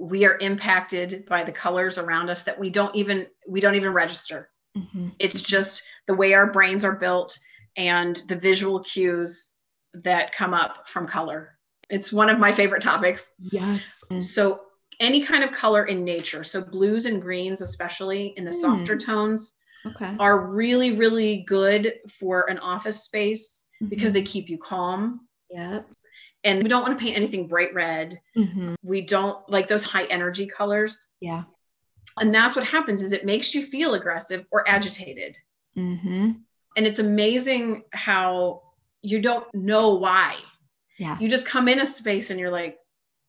[0.00, 3.92] we are impacted by the colors around us that we don't even we don't even
[3.92, 5.08] register Mm-hmm.
[5.18, 7.38] It's just the way our brains are built
[7.76, 9.52] and the visual cues
[9.94, 11.58] that come up from color.
[11.90, 13.32] It's one of my favorite topics.
[13.38, 14.02] Yes.
[14.20, 14.62] So,
[15.00, 18.60] any kind of color in nature, so blues and greens, especially in the mm.
[18.60, 19.54] softer tones,
[19.86, 20.16] okay.
[20.18, 23.90] are really, really good for an office space mm-hmm.
[23.90, 25.20] because they keep you calm.
[25.50, 25.86] Yep.
[26.42, 28.20] And we don't want to paint anything bright red.
[28.36, 28.74] Mm-hmm.
[28.82, 31.10] We don't like those high energy colors.
[31.20, 31.44] Yeah
[32.18, 35.36] and that's what happens is it makes you feel aggressive or agitated.
[35.76, 36.32] Mm-hmm.
[36.76, 38.62] and it's amazing how
[39.02, 40.36] you don't know why.
[40.98, 41.16] Yeah.
[41.20, 42.78] You just come in a space and you're like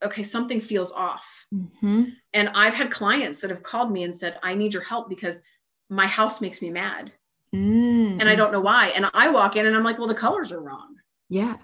[0.03, 1.45] okay something feels off.
[1.53, 2.03] Mm-hmm.
[2.33, 5.41] and i've had clients that have called me and said i need your help because
[5.89, 7.11] my house makes me mad.
[7.53, 8.19] Mm-hmm.
[8.19, 8.87] and i don't know why.
[8.89, 10.95] And i walk in and i'm like well the colors are wrong.
[11.29, 11.57] Yeah.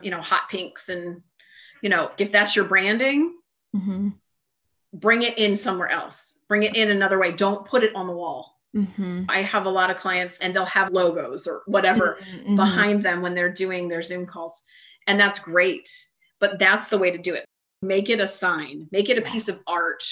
[0.00, 1.22] You know hot pinks and
[1.82, 3.36] you know if that's your branding
[3.74, 4.08] mm-hmm.
[4.92, 8.12] bring it in somewhere else bring it in another way don't put it on the
[8.12, 9.24] wall mm-hmm.
[9.28, 12.36] i have a lot of clients and they'll have logos or whatever mm-hmm.
[12.38, 12.56] mm-hmm.
[12.56, 14.62] behind them when they're doing their zoom calls
[15.06, 15.88] and that's great
[16.40, 17.44] but that's the way to do it
[17.82, 20.04] make it a sign make it a piece of art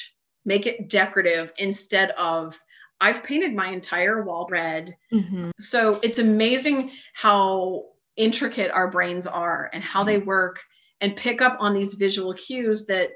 [0.45, 2.59] make it decorative instead of
[3.01, 5.51] i've painted my entire wall red mm-hmm.
[5.59, 7.85] so it's amazing how
[8.17, 10.61] intricate our brains are and how they work
[11.01, 13.11] and pick up on these visual cues that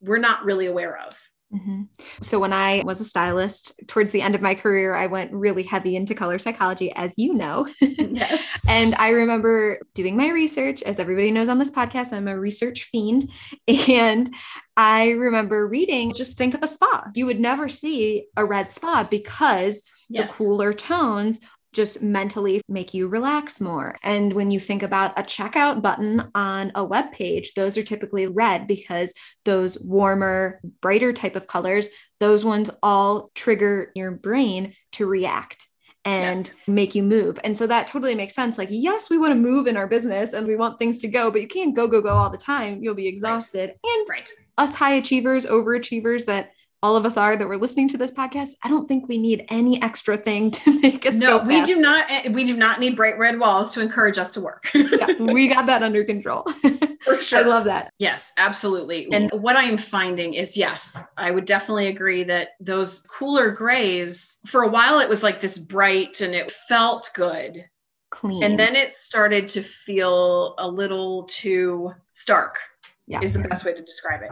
[0.00, 1.16] we're not really aware of
[1.52, 1.82] Mm-hmm.
[2.22, 5.62] So, when I was a stylist towards the end of my career, I went really
[5.62, 7.68] heavy into color psychology, as you know.
[7.80, 8.42] yes.
[8.66, 10.82] And I remember doing my research.
[10.82, 13.30] As everybody knows on this podcast, I'm a research fiend.
[13.92, 14.34] And
[14.76, 17.10] I remember reading just think of a spa.
[17.14, 20.30] You would never see a red spa because yes.
[20.30, 21.40] the cooler tones
[21.72, 23.96] just mentally make you relax more.
[24.02, 28.26] And when you think about a checkout button on a web page, those are typically
[28.26, 31.88] red because those warmer, brighter type of colors,
[32.20, 35.66] those ones all trigger your brain to react
[36.04, 36.56] and yes.
[36.66, 37.38] make you move.
[37.44, 38.58] And so that totally makes sense.
[38.58, 41.30] Like, yes, we want to move in our business and we want things to go,
[41.30, 42.82] but you can't go, go, go all the time.
[42.82, 43.74] You'll be exhausted.
[43.84, 43.98] Right.
[43.98, 44.30] And right.
[44.58, 48.56] us high achievers, overachievers that all of us are that we're listening to this podcast,
[48.62, 52.10] I don't think we need any extra thing to make us no, we do not.
[52.10, 54.68] Eh, we do not need bright red walls to encourage us to work.
[54.74, 56.42] yeah, we got that under control.
[57.02, 57.40] For sure.
[57.40, 57.92] I love that.
[57.98, 59.08] Yes, absolutely.
[59.12, 64.38] And what I am finding is, yes, I would definitely agree that those cooler grays,
[64.46, 67.64] for a while, it was like this bright and it felt good.
[68.10, 68.44] Clean.
[68.44, 72.58] And then it started to feel a little too stark
[73.06, 73.20] yeah.
[73.20, 74.30] is the best way to describe it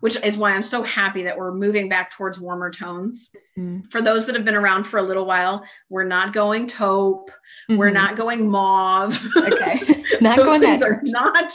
[0.00, 3.80] which is why i'm so happy that we're moving back towards warmer tones mm-hmm.
[3.88, 7.76] for those that have been around for a little while we're not going taupe mm-hmm.
[7.76, 9.80] we're not going mauve okay
[10.20, 11.52] not going things that are not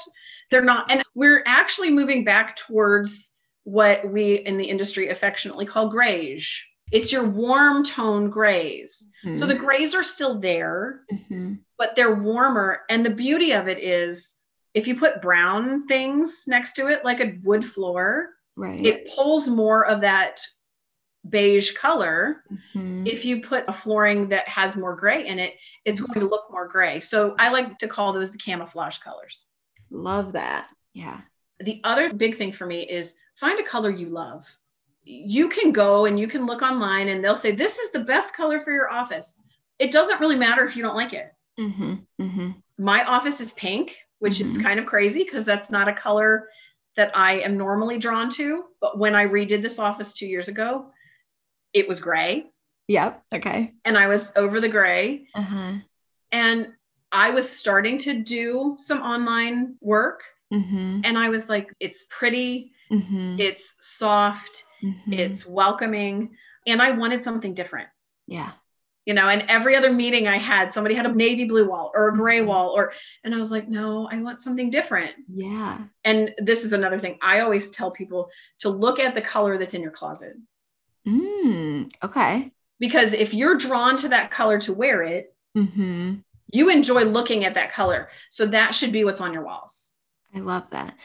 [0.50, 3.32] they're not and we're actually moving back towards
[3.64, 6.60] what we in the industry affectionately call greige
[6.92, 9.38] it's your warm tone grays mm-hmm.
[9.38, 11.54] so the grays are still there mm-hmm.
[11.78, 14.36] but they're warmer and the beauty of it is
[14.74, 18.86] if you put brown things next to it, like a wood floor, right.
[18.86, 20.42] it pulls more of that
[21.28, 22.44] beige color.
[22.52, 23.06] Mm-hmm.
[23.06, 25.56] If you put a flooring that has more gray in it,
[25.86, 27.00] it's going to look more gray.
[27.00, 29.48] So I like to call those the camouflage colors.
[29.90, 30.68] Love that.
[30.94, 31.22] Yeah.
[31.60, 34.48] The other big thing for me is find a color you love.
[35.04, 38.36] You can go and you can look online and they'll say, This is the best
[38.36, 39.36] color for your office.
[39.80, 41.34] It doesn't really matter if you don't like it.
[41.60, 41.94] Mm-hmm.
[42.22, 42.52] Mm-hmm.
[42.78, 44.64] My office is pink, which is Mhm.
[44.64, 46.48] kind of crazy because that's not a color
[46.96, 48.66] that I am normally drawn to.
[48.80, 50.92] But when I redid this office two years ago,
[51.74, 52.52] it was gray
[52.88, 53.24] Yep.
[53.34, 53.74] Okay.
[53.86, 55.28] and I was over the gray.
[55.34, 55.74] Uh-huh.
[56.32, 56.74] And
[57.12, 60.24] I was starting to do some online work.
[60.54, 61.02] Mm-hmm.
[61.04, 63.38] And I was like, it's pretty, Mm-hmm.
[63.40, 65.14] it's soft, Mhm.
[65.18, 66.38] it's welcoming.
[66.68, 67.90] And I wanted something different.
[68.28, 68.52] yeah.
[69.06, 72.10] You know and every other meeting i had somebody had a navy blue wall or
[72.10, 72.46] a gray Mhm.
[72.48, 75.80] wall or and i was like no i want something different Yeah.
[76.04, 79.74] and this is another thing i always tell people to look at the color that's
[79.74, 80.36] in your closet
[81.08, 81.92] Mm.
[82.04, 82.52] Okay.
[82.80, 86.14] because if you're drawn to that color to wear it Mm-hmm.
[86.54, 89.90] you enjoy looking at that color so that should be what's on your walls
[90.34, 90.96] I love that.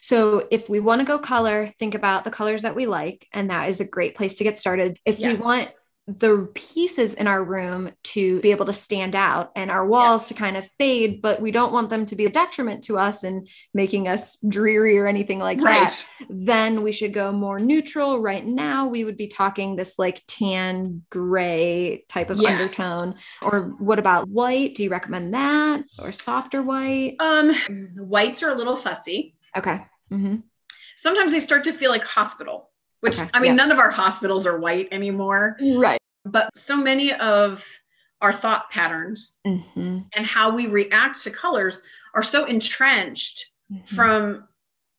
[0.00, 3.50] So if we want to go color, think about the colors that we like, and
[3.50, 5.00] that is a great place to get started.
[5.04, 5.38] If Yes.
[5.40, 5.70] we want
[6.08, 10.28] the pieces in our room to be able to stand out and our walls Yes.
[10.28, 13.24] to kind of fade, but we don't want them to be a detriment to us
[13.24, 18.20] and making us dreary or anything like that, then we should go more neutral.
[18.20, 22.52] Right now, we would be talking this like tan gray type of Yes.
[22.52, 23.16] undertone.
[23.42, 24.76] Or what about white?
[24.76, 27.16] Do you recommend that or softer white?
[27.18, 27.52] um
[27.96, 29.80] whites are a little fussy Okay.
[30.10, 30.36] hmm
[30.98, 32.65] sometimes they start to feel like hospital
[33.00, 33.56] which Okay, i mean yeah.
[33.56, 35.98] none of our hospitals are white anymore Right.
[36.24, 37.64] but so many of
[38.20, 41.82] our thought patterns hmm and how we react to colors
[42.14, 43.96] are so entrenched Mm-hmm.
[43.96, 44.46] from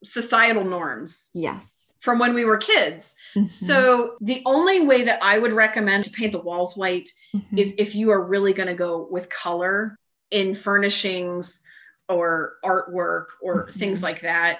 [0.03, 1.93] societal norms yes.
[2.01, 3.15] from when we were kids.
[3.33, 3.49] Mhm.
[3.49, 7.57] So the only way that I would recommend to paint the walls white Mhm.
[7.57, 9.95] is if you are really going to go with color
[10.31, 11.63] in furnishings
[12.09, 13.73] or artwork or Mhm.
[13.73, 14.59] things like that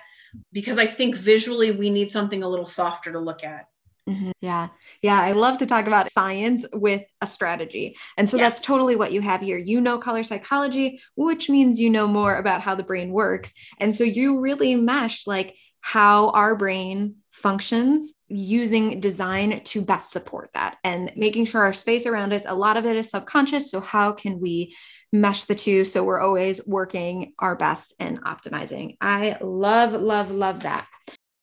[0.52, 3.66] because I think visually we need something a little softer to look at.
[4.10, 4.32] Mhm.
[4.40, 4.70] Yeah.
[5.02, 5.20] Yeah.
[5.20, 7.98] I love to talk about science with a strategy.
[8.18, 8.44] And so Yeah.
[8.44, 9.58] that's totally what you have here.
[9.58, 13.54] You know color psychology, which means you know more about how the brain works.
[13.80, 20.50] And so you really mesh like how our brain functions using design to best support
[20.54, 23.72] that and making sure our space around us, a lot of it is subconscious.
[23.72, 24.76] So, how can we
[25.14, 28.98] mesh the two so we're always working our best and optimizing?
[29.00, 30.88] I love, love, love that.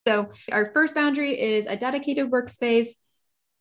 [0.07, 2.89] So, our first boundary is a dedicated workspace.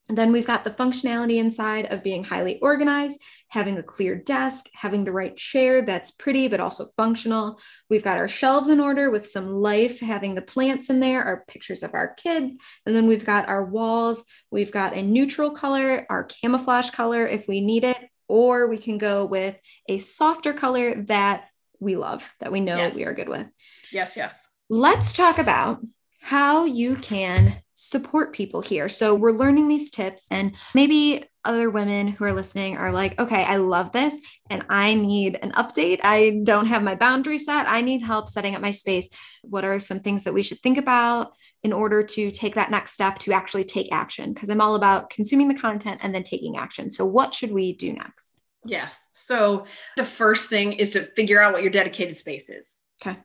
[0.09, 3.19] And then we've got the functionality inside of being highly organized,
[3.55, 7.57] having a clear desk, having the right chair that's pretty but also functional.
[7.89, 11.45] We've got our shelves in order with some life, having the plants in there, our
[11.47, 12.53] pictures of our kids.
[12.85, 14.25] And then we've got our walls.
[14.51, 18.99] We've got a neutral color, our camouflage color if we need it, or we can
[18.99, 19.57] go with
[19.89, 21.45] a softer color that
[21.79, 22.93] we love, that we know Yes.
[22.93, 23.47] we are good with.
[23.93, 24.49] Yes, yes.
[24.69, 25.79] Let's talk about
[26.21, 28.89] how you can support people here.
[28.89, 33.45] So, we're learning these tips, and maybe other women who are listening are like, okay,
[33.45, 34.19] I love this,
[34.51, 36.01] and I need an update.
[36.03, 37.67] I don't have my boundary set.
[37.69, 39.09] I need help setting up my space.
[39.43, 42.93] What are some things that we should think about in order to take that next
[42.93, 44.33] step to actually take action?
[44.33, 46.91] Because I'm all about consuming the content and then taking action.
[46.91, 48.35] So, what should we do next?
[48.65, 49.07] Yes.
[49.13, 52.79] So the first thing is to figure out what your dedicated space is.
[53.03, 53.19] Okay.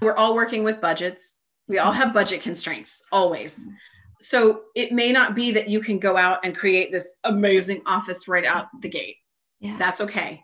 [0.00, 1.40] We're all working with budgets.
[1.68, 2.02] We all mm-hmm.
[2.02, 3.58] have budget constraints, always.
[3.58, 3.70] Mm-hmm.
[4.22, 8.28] So it may not be that you can go out and create this amazing office
[8.28, 9.16] right out the gate.
[9.60, 9.76] Yeah.
[9.78, 10.42] That's okay.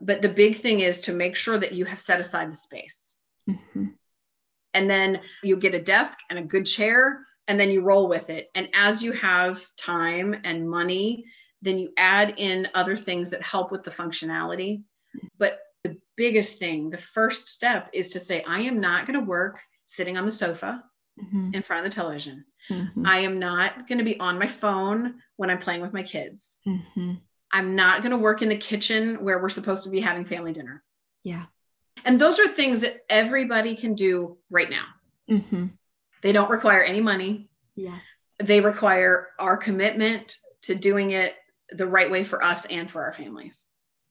[0.00, 3.14] But the big thing is to make sure that you have set aside the space.
[3.48, 3.94] Mhm.
[4.74, 8.28] And then you get a desk and a good chair, and then you roll with
[8.28, 8.50] it.
[8.54, 11.24] And as you have time and money,
[11.62, 14.82] then you add in other things that help with the functionality.
[15.38, 19.24] But the biggest thing, the first step is to say, I am not going to
[19.24, 20.84] work sitting on the sofa
[21.18, 21.54] Mhm.
[21.54, 22.44] in front of the television.
[22.68, 23.06] Mhm.
[23.06, 26.58] I am not going to be on my phone when I'm playing with my kids.
[26.66, 27.20] Mhm.
[27.52, 30.52] I'm not going to work in the kitchen where we're supposed to be having family
[30.52, 30.82] dinner.
[31.22, 31.46] Yeah.
[32.04, 34.86] And those are things that everybody can do right now.
[35.28, 35.70] Mhm.
[36.22, 37.48] They don't require any money.
[37.74, 38.02] Yes.
[38.38, 41.34] They require our commitment to doing it
[41.70, 43.68] the right way for us and for our families.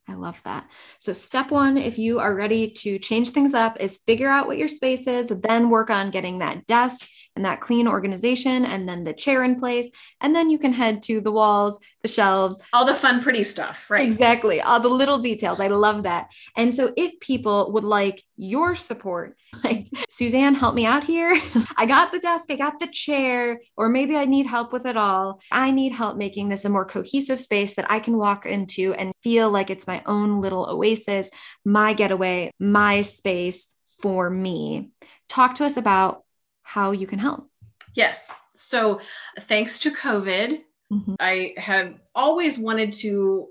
[0.08, 0.70] I love that.
[1.00, 4.60] So, step one, if you are ready to change things up, is figure out what
[4.60, 9.04] your space is, then work on getting that desk and that clean organization, and then
[9.04, 9.90] the chair in place.
[10.22, 12.62] And then you can head to the walls, the shelves.
[12.72, 14.06] All the fun, pretty stuff, right?
[14.06, 14.62] Exactly.
[14.62, 15.60] All the little details.
[15.60, 16.28] I love that.
[16.56, 21.36] And so, if people would like your support, like, Suzanne, help me out here.
[21.78, 24.98] I got the desk, I got the chair, or maybe I need help with it
[24.98, 25.42] all.
[25.52, 29.12] I need help making this a more cohesive space that I can walk into and
[29.24, 31.32] feel like it's my own little oasis,
[31.64, 33.68] my getaway, my space
[34.02, 34.92] for me.
[35.30, 36.24] Talk to us about
[36.64, 37.50] how you can help.
[37.94, 38.32] Yes.
[38.56, 39.02] So,
[39.42, 41.16] thanks to COVID, Mhm.
[41.20, 43.50] I have always wanted to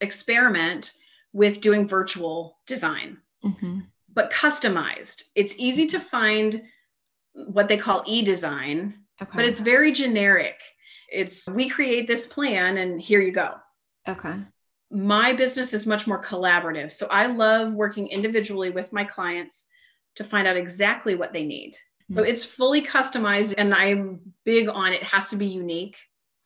[0.00, 0.94] experiment
[1.32, 3.80] with doing virtual design, Mm-hmm.
[4.12, 5.24] but customized.
[5.34, 6.62] It's easy to find
[7.34, 9.32] what they call e design, Okay.
[9.34, 10.60] but it's very generic.
[11.08, 13.54] It's we create this plan and here you go.
[14.08, 14.36] okay.
[14.92, 16.92] My business is much more collaborative.
[16.92, 19.66] So I love working individually with my clients
[20.16, 21.76] to find out exactly what they need.
[22.10, 22.28] So Mhm.
[22.28, 25.96] it's fully customized and I'm big on it has to be unique.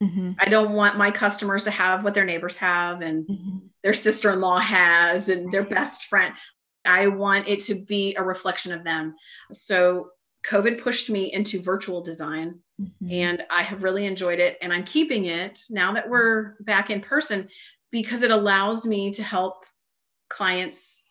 [0.02, 0.32] Mm-hmm.
[0.38, 3.58] I don't want my customers to have what their neighbors have and Mm-hmm.
[3.82, 6.34] their sister-in-law has and their best friend.
[6.84, 9.16] I want it to be a reflection of them.
[9.52, 10.10] So
[10.44, 13.08] COVID pushed me into virtual design Mm-hmm.
[13.10, 17.00] and I have really enjoyed it and I'm keeping it now that we're back in
[17.00, 17.48] person
[17.90, 19.64] because it allows me to help
[20.28, 21.02] clients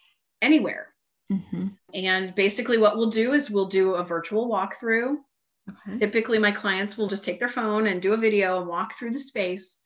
[0.42, 0.94] anywhere.
[1.32, 1.68] Mm-hmm.
[1.94, 5.18] And basically what we'll do is we'll do a virtual walkthrough
[5.70, 5.98] Okay.
[5.98, 9.12] Typically, my clients will just take their phone and do a video and walk through
[9.12, 9.80] the space.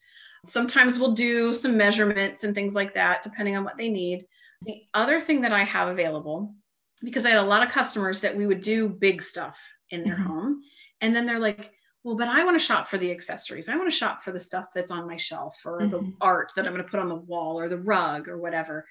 [0.45, 4.25] Sometimes we'll do some measurements and things like that, depending on what they need.
[4.63, 6.53] The other thing that I have available,
[7.01, 10.15] because I had a lot of customers that we would do big stuff in their
[10.15, 10.25] Mhm.
[10.25, 10.63] home.
[11.01, 13.67] And then they're like, well, but I want to shop for the accessories.
[13.67, 16.15] I want to shop for the stuff that's on my shelf or the Mhm.
[16.21, 18.87] art that I'm going to put on the wall or the rug or whatever.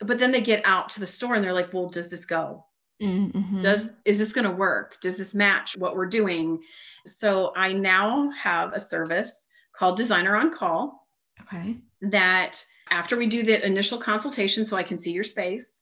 [0.00, 2.66] But then they get out to the store and they're like, well, does this go?
[3.00, 3.62] Mm-hmm.
[3.62, 6.62] does is this going to work does this match what we're doing
[7.06, 11.08] so i now have a service called designer on call
[11.40, 11.78] okay.
[12.02, 15.72] that after we do the initial consultation so i can see your space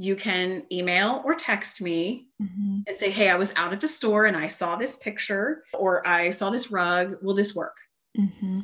[0.00, 2.78] you can email or text me Mm-hmm.
[2.86, 6.06] and say hey i was out at the store and i saw this picture or
[6.08, 7.76] i saw this rug will this work
[8.18, 8.60] Mm-hmm.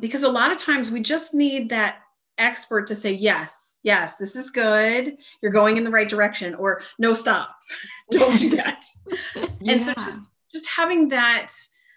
[0.00, 1.96] because a lot of times we just need that
[2.38, 6.80] expert to say yes yes this is good you're going in the right direction or
[7.00, 7.56] no stop
[8.12, 8.84] don't do that
[9.66, 11.48] And so just just having that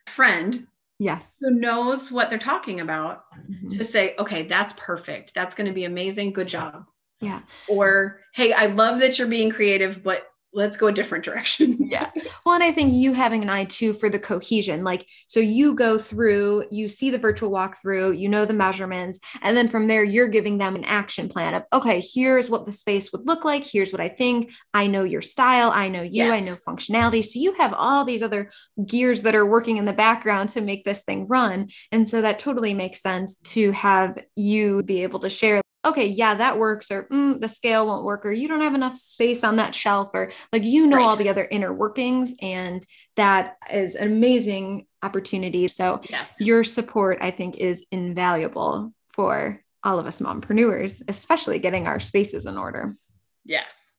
[0.07, 0.65] friend
[0.99, 1.35] yes.
[1.39, 3.77] who knows what they're talking about Mhm.
[3.77, 5.33] to say, okay, that's perfect.
[5.35, 6.33] That's going to be amazing.
[6.33, 6.85] Good job.
[7.21, 7.41] Yeah.
[7.67, 11.77] Or, hey, I love that you're being creative, but let's go a different direction.
[11.91, 12.09] Yeah.
[12.45, 14.81] Well, and I think you having an eye too for the cohesion.
[14.81, 19.57] Like, so you go through, you see the virtual walkthrough, you know the measurements, and
[19.57, 23.11] then from there, you're giving them an action plan of, okay, here's what the space
[23.11, 23.65] would look like.
[23.65, 24.51] Here's what I think.
[24.73, 25.69] I know your style.
[25.71, 26.31] I know you.
[26.31, 27.25] I know functionality.
[27.25, 28.51] So you have all these other
[28.85, 31.69] gears that are working in the background to make this thing run.
[31.91, 35.61] And so that totally makes sense to have you be able to share.
[35.83, 38.95] Okay, yeah, that works, or "Mm, the scale won't work, or you don't have enough
[38.95, 43.57] space on that shelf, or like you know all the other inner workings and that
[43.71, 46.35] is an amazing opportunity so Yes.
[46.39, 52.45] your support i think is invaluable for all of us mompreneurs especially getting our spaces
[52.45, 52.95] in order
[53.43, 53.93] Yes.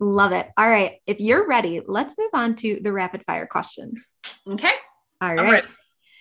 [0.00, 4.14] love it all right if you're ready let's move on to the rapid fire questions
[4.46, 4.72] Okay.
[5.20, 5.64] All right.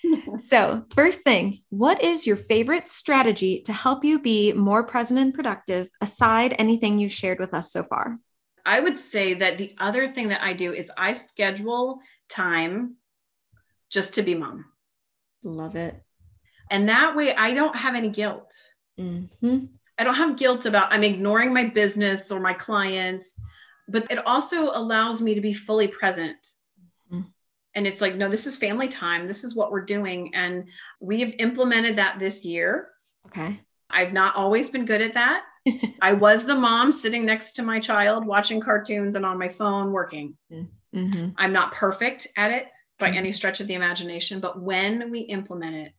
[0.39, 5.33] so first thing what is your favorite strategy to help you be more present and
[5.33, 8.19] productive aside anything you shared with us so far
[8.65, 12.95] I would say that the other thing that I do is I schedule time
[13.89, 14.65] just to be mom.
[15.43, 16.01] love it
[16.69, 18.53] And that way I don't have any guilt.
[18.99, 19.69] Mhm.
[19.97, 23.37] I don't have guilt about I'm ignoring my business or my clients,
[23.87, 26.37] but it also allows me to be fully present.
[27.75, 29.27] And it's like, no, this is family time.
[29.27, 30.33] This is what we're doing.
[30.35, 30.65] And
[30.99, 32.89] we have implemented that this year.
[33.27, 35.43] okay I've not always been good at that.
[36.01, 39.91] I was the mom sitting next to my child watching cartoons and on my phone
[39.91, 40.37] working.
[40.49, 42.67] hmm I'm not perfect at it
[42.99, 43.15] by Mhm.
[43.17, 45.93] any stretch of the imagination, but when we implement it,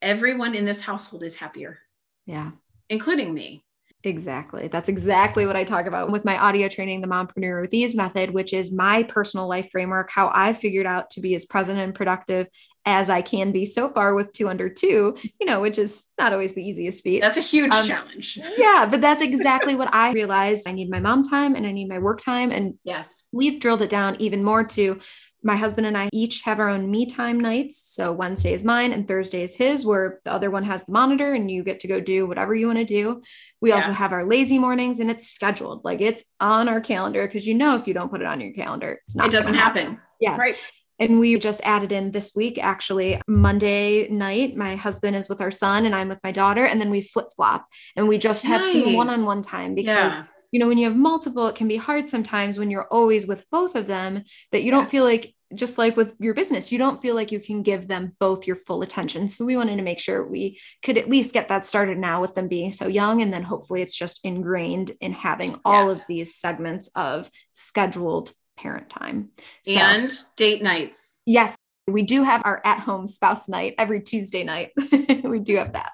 [0.00, 1.78] everyone in this household is happier,
[2.26, 2.50] yeah
[2.88, 3.64] including me.
[4.04, 4.68] Exactly.
[4.68, 8.30] That's exactly what I talk about with my audio training, the Mompreneur with Ease method,
[8.30, 11.94] which is my personal life framework, how I figured out to be as present and
[11.94, 12.48] productive
[12.84, 16.32] as I can be so far with two under two, you know, which is not
[16.32, 17.20] always the easiest feat.
[17.20, 18.40] That's a huge Um, challenge.
[18.58, 20.68] yeah, but that's exactly what I realized.
[20.68, 22.50] I need my mom time and I need my work time.
[22.50, 23.22] And Yes.
[23.30, 24.98] we've drilled it down even more to
[25.42, 27.76] my husband and I each have our own me time nights.
[27.76, 31.32] So Wednesday is mine and Thursday is his, where the other one has the monitor
[31.32, 33.22] and you get to go do whatever you want to do.
[33.60, 37.46] We also have our lazy mornings and it's scheduled, like it's on our calendar because
[37.46, 39.62] you know if you don't put it on your calendar, it's not It doesn't gonna
[39.62, 40.00] happen.
[40.20, 40.36] Yeah.
[40.36, 40.56] Right.
[40.98, 45.50] And we just added in this week, actually, Monday night, my husband is with our
[45.50, 46.64] son and I'm with my daughter.
[46.64, 47.66] And then we flip flop
[47.96, 50.24] and we just have some one on one time because Yeah.
[50.52, 53.44] You know, when you have multiple, it can be hard sometimes when you're always with
[53.50, 54.22] both of them
[54.52, 57.40] that you don't feel like, just like with your business, you don't feel like you
[57.40, 59.28] can give them both your full attention.
[59.28, 62.34] So we wanted to make sure we could at least get that started now with
[62.34, 63.20] them being so young.
[63.22, 66.00] And then hopefully it's just ingrained in having all Yes.
[66.02, 69.30] of these segments of scheduled parent time.
[69.64, 71.20] So, And date nights.
[71.26, 71.54] yes,
[71.86, 74.70] we do have our at home spouse night every Tuesday night.
[75.24, 75.92] we do have that.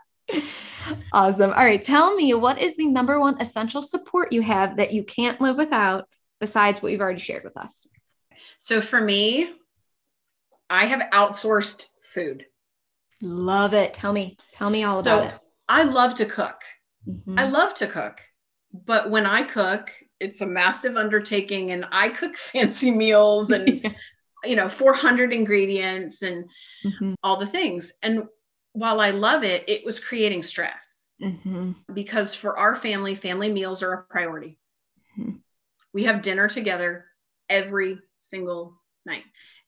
[1.13, 1.51] Awesome.
[1.51, 1.83] All right.
[1.83, 5.57] Tell me what is the number one essential support you have that you can't live
[5.57, 6.09] without
[6.41, 7.87] besides what you've already shared with us?
[8.59, 9.51] So for me,
[10.71, 12.45] I have outsourced food.
[13.21, 13.95] Love it.
[13.95, 14.37] Tell me.
[14.53, 15.41] Tell me all so about it.
[15.69, 16.61] I love to cook.
[17.09, 17.39] Mhm.
[17.39, 18.21] I love to cook.
[18.73, 23.83] But when I cook, it's a massive undertaking and I cook fancy meals and
[24.45, 26.49] you know 400 ingredients and
[26.85, 27.15] Mhm.
[27.23, 27.93] all the things.
[28.03, 28.25] And
[28.79, 31.75] while I love it, it was creating stress Mhm.
[31.93, 34.59] because for our family, family meals are a priority.
[35.19, 35.41] Mhm.
[35.93, 37.07] We have dinner together
[37.49, 39.25] every single night.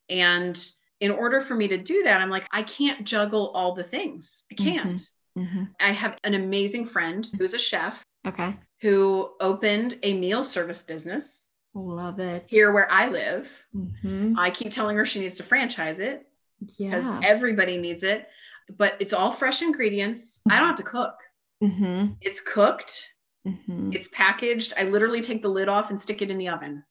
[0.08, 0.56] And
[1.00, 4.44] in order for me to do that, I'm like, I can't juggle all the things.
[4.52, 5.00] I can't.
[5.36, 5.74] Mhm.
[5.80, 8.54] I have an amazing friend who's a chef Okay.
[8.82, 12.44] who opened a meal service business Love it.
[12.48, 13.48] here where I live.
[13.74, 14.34] Mhm.
[14.36, 16.28] I keep telling her she needs to franchise it
[16.60, 17.20] because Yeah.
[17.24, 18.28] everybody needs it,
[18.76, 20.40] but it's all fresh ingredients.
[20.48, 21.14] I don't have to cook.
[21.62, 22.16] Mhm.
[22.20, 23.06] It's cooked,
[23.46, 23.94] Mhm.
[23.94, 24.72] it's packaged.
[24.76, 26.82] I literally take the lid off and stick it in the oven.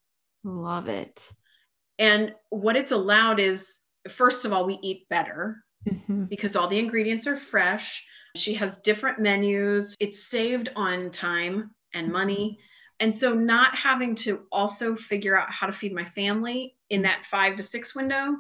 [0.44, 1.32] Love it.
[1.98, 6.30] And what it's allowed is, first of all, we eat better Mhm.
[6.30, 8.06] because all the ingredients are fresh.
[8.36, 9.96] She has different menus.
[10.00, 12.60] It's saved on time and money.
[13.00, 17.26] And so, not having to also figure out how to feed my family in that
[17.26, 18.36] five to six window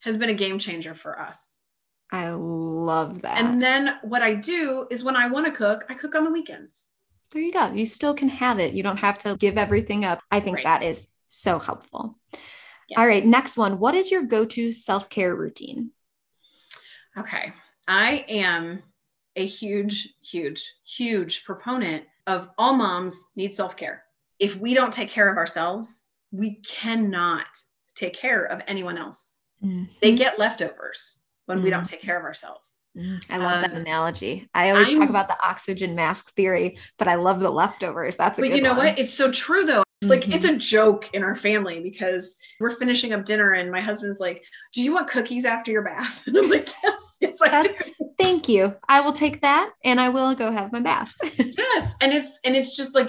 [0.00, 1.47] has been a game changer for us.
[2.10, 3.38] I love that.
[3.38, 6.30] And then, what I do is when I want to cook, I cook on the
[6.30, 6.86] weekends.
[7.30, 7.70] there you go.
[7.72, 8.72] You still can have it.
[8.72, 10.20] You don't have to give everything up.
[10.30, 10.64] I think Right.
[10.64, 12.18] that is so helpful.
[12.88, 13.00] Yeah.
[13.00, 13.24] All right.
[13.24, 13.78] Next one.
[13.78, 15.90] What is your go to self care routine?
[17.18, 17.52] Okay.
[17.86, 18.82] I am
[19.36, 24.04] a huge, huge, huge proponent of all moms need self care.
[24.38, 27.46] If we don't take care of ourselves, we cannot
[27.94, 29.38] take care of anyone else.
[29.60, 30.16] They mm-hmm.
[30.16, 31.17] get leftovers
[31.48, 32.74] when we don't take care of ourselves.
[33.30, 34.48] I love that Um, analogy.
[34.54, 38.16] I always talk I'm- about the oxygen mask theory, but I love the leftovers.
[38.16, 38.86] That's a But good you know one.
[38.88, 38.98] what?
[38.98, 39.82] It's so true though.
[40.02, 40.34] Like Mhm.
[40.34, 44.44] it's a joke in our family because we're finishing up dinner and my husband's like,
[44.74, 48.10] "Do you want cookies after your bath?" And I'm like, "Yes, yes, I That's- do."
[48.18, 48.74] Thank you.
[48.88, 51.12] I will take that and I will go have my bath.
[51.38, 53.08] Yes, and it's and it's just like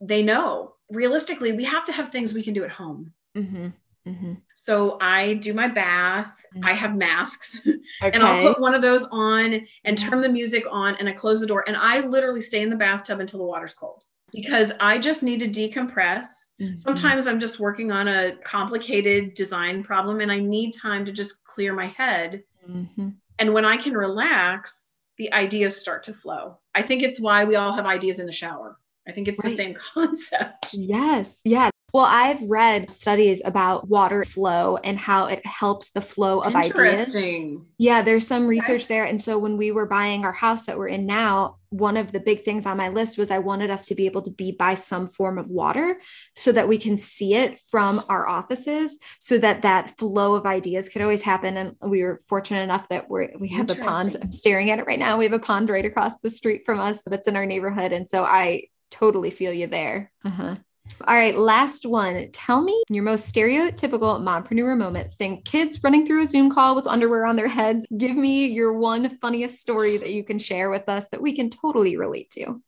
[0.00, 0.74] they know.
[0.90, 3.12] Realistically, we have to have things we can do at home.
[3.36, 3.68] hmm
[4.06, 6.44] hmm So I do my bath.
[6.56, 6.64] Mhm.
[6.64, 7.78] I have masks, Okay.
[8.14, 11.40] and I'll put one of those on and turn the music on, and I close
[11.40, 14.98] the door, and I literally stay in the bathtub until the water's cold because I
[14.98, 16.26] just need to decompress.
[16.60, 16.78] Mhm.
[16.78, 21.42] Sometimes I'm just working on a complicated design problem, and I need time to just
[21.44, 22.42] clear my head.
[22.68, 23.16] Mhm.
[23.38, 26.58] And when I can relax, the ideas start to flow.
[26.74, 28.78] I think it's why we all have ideas in the shower.
[29.08, 29.50] I think it's Right.
[29.50, 30.74] the same concept.
[30.74, 31.40] Yes.
[31.44, 31.69] Yeah.
[31.92, 36.78] Well, I've read studies about water flow and how it helps the flow of ideas.
[36.78, 37.66] Interesting.
[37.78, 39.04] Yeah, there's some research there.
[39.04, 42.20] And so when we were buying our house that we're in now, one of the
[42.20, 44.74] big things on my list was I wanted us to be able to be by
[44.74, 46.00] some form of water
[46.34, 50.88] so that we can see it from our offices so that that flow of ideas
[50.88, 51.56] could always happen.
[51.56, 54.16] And we were fortunate enough that we're, we have a pond.
[54.20, 55.16] I'm staring at it right now.
[55.16, 57.92] We have a pond right across the street from us that's in our neighborhood.
[57.92, 60.10] And so I totally feel you there.
[60.24, 60.56] Uh-huh.
[61.06, 62.30] All right, last one.
[62.32, 65.14] Tell me your most stereotypical mompreneur moment.
[65.14, 67.86] Think kids running through a Zoom call with underwear on their heads.
[67.96, 71.50] Give me your one funniest story that you can share with us that we can
[71.50, 72.62] totally relate to.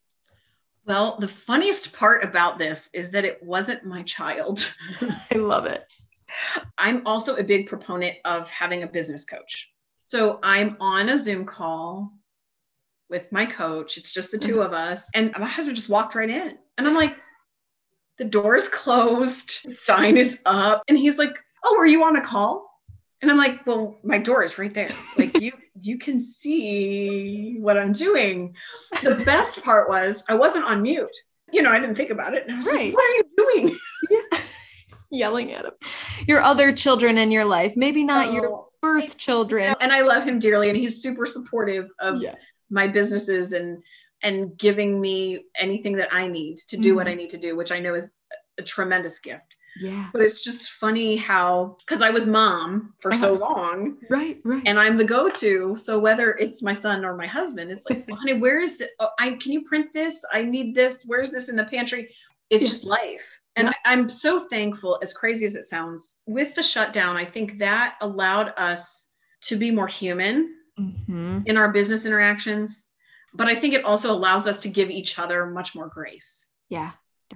[0.84, 4.72] Well, the funniest part about this is that it wasn't my child.
[5.00, 5.84] I love it.
[6.78, 9.70] I'm also a big proponent of having a business coach.
[10.06, 12.12] So I'm on a Zoom call
[13.08, 13.96] with my coach.
[13.96, 14.62] It's just the two mm-hmm.
[14.62, 15.08] of us.
[15.14, 16.58] And my husband just walked right in.
[16.78, 17.16] And I'm like,
[18.22, 20.84] the door is closed, the sign is up.
[20.88, 22.70] And he's like, Oh, are you on a call?
[23.20, 24.86] And I'm like, Well, my door is right there.
[25.18, 28.54] Like you you can see what I'm doing.
[29.02, 31.16] The best part was I wasn't on mute.
[31.52, 32.44] You know, I didn't think about it.
[32.46, 32.86] And I was Right.
[32.86, 33.78] like, what are you doing?
[34.10, 34.40] Yeah.
[35.10, 35.72] Yelling at him.
[36.28, 38.68] Your other children in your life, maybe not your Oh.
[38.80, 39.74] birth children.
[39.80, 42.36] and I love him dearly, and he's super supportive of Yeah.
[42.70, 43.82] my businesses and
[44.22, 47.10] and giving me anything that I need to do what Mhm.
[47.10, 48.12] I need to do, which I know is
[48.58, 49.56] a tremendous gift.
[49.80, 50.10] Yeah.
[50.12, 54.62] But it's just funny how because I was mom for so long, Right, right.
[54.66, 55.76] and I'm the go-to.
[55.76, 58.90] So whether it's my son or my husband, it's like, well, honey, where is the?
[59.00, 60.22] Oh, I can you print this?
[60.30, 61.04] I need this.
[61.06, 62.14] Where's this in the pantry?
[62.50, 62.68] It's Yeah.
[62.68, 63.40] just life.
[63.56, 63.72] And Yeah.
[63.86, 67.16] I, I'm so thankful, as crazy as it sounds, with the shutdown.
[67.16, 69.08] I think that allowed us
[69.44, 71.46] to be more human Mhm.
[71.46, 72.88] in our business interactions
[73.34, 76.90] but i think it also allows us to give each other much more grace Yeah.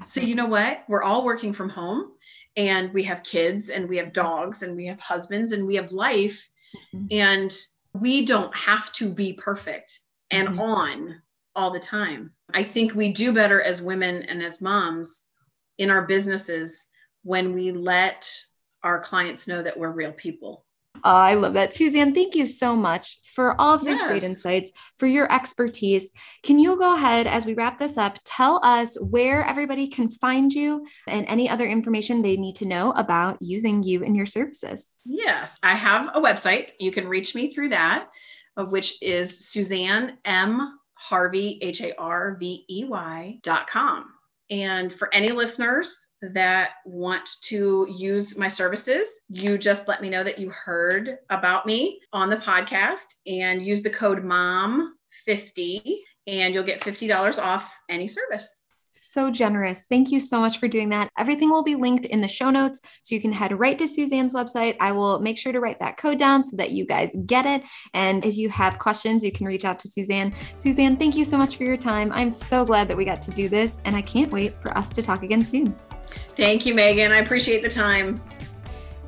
[0.04, 2.12] so you know what we're all working from home
[2.56, 5.92] and we have kids and we have dogs and we have husbands and we have
[5.92, 6.48] life
[6.94, 7.08] Mhm.
[7.10, 7.54] and
[7.94, 10.60] we don't have to be perfect and mm-hmm.
[10.60, 11.22] on
[11.54, 12.32] all the time.
[12.52, 15.24] I think we do better as women and as moms
[15.78, 16.86] in our businesses
[17.22, 18.30] when we let
[18.82, 20.65] our clients know that we're real people.
[21.04, 21.74] I love that.
[21.74, 24.06] Suzanne, thank you so much for all of these yes.
[24.06, 26.12] great insights, for your expertise.
[26.42, 30.52] Can you go ahead as we wrap this up, tell us where everybody can find
[30.52, 34.96] you and any other information they need to know about using you and your services?
[35.04, 36.70] Yes, I have a website.
[36.78, 38.08] You can reach me through that,
[38.56, 40.78] uh, which is Suzanne M.
[40.94, 44.06] Harvey, H A R V E Y dot com.
[44.50, 50.22] And for any listeners that want to use my services, you just let me know
[50.22, 55.96] that you heard about me on the podcast and use the code MOM50
[56.28, 58.62] and you'll get $50 off any service
[58.96, 59.84] so generous.
[59.88, 61.10] Thank you so much for doing that.
[61.18, 62.80] Everything will be linked in the show notes.
[63.02, 64.76] So you can head right to Suzanne's website.
[64.80, 67.62] I will make sure to write that code down so that you guys get it.
[67.94, 70.34] And if you have questions, you can reach out to Suzanne.
[70.56, 72.12] Suzanne, thank you so much for your time.
[72.12, 73.78] I'm so glad that we got to do this.
[73.84, 75.74] And I can't wait for us to talk again soon.
[76.36, 77.12] Thank you, Megan.
[77.12, 78.20] I appreciate the time.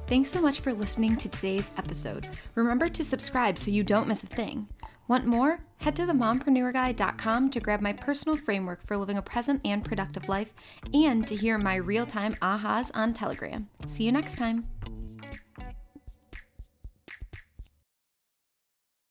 [0.07, 2.29] Thanks so much for listening to today's episode.
[2.55, 4.67] Remember to subscribe so you don't miss a thing.
[5.09, 5.61] Want more?
[5.79, 10.53] Head to themompreneurguy.com to grab my personal framework for living a present and productive life
[10.93, 13.69] and to hear my real time ahas on Telegram.
[13.87, 14.67] See you next time.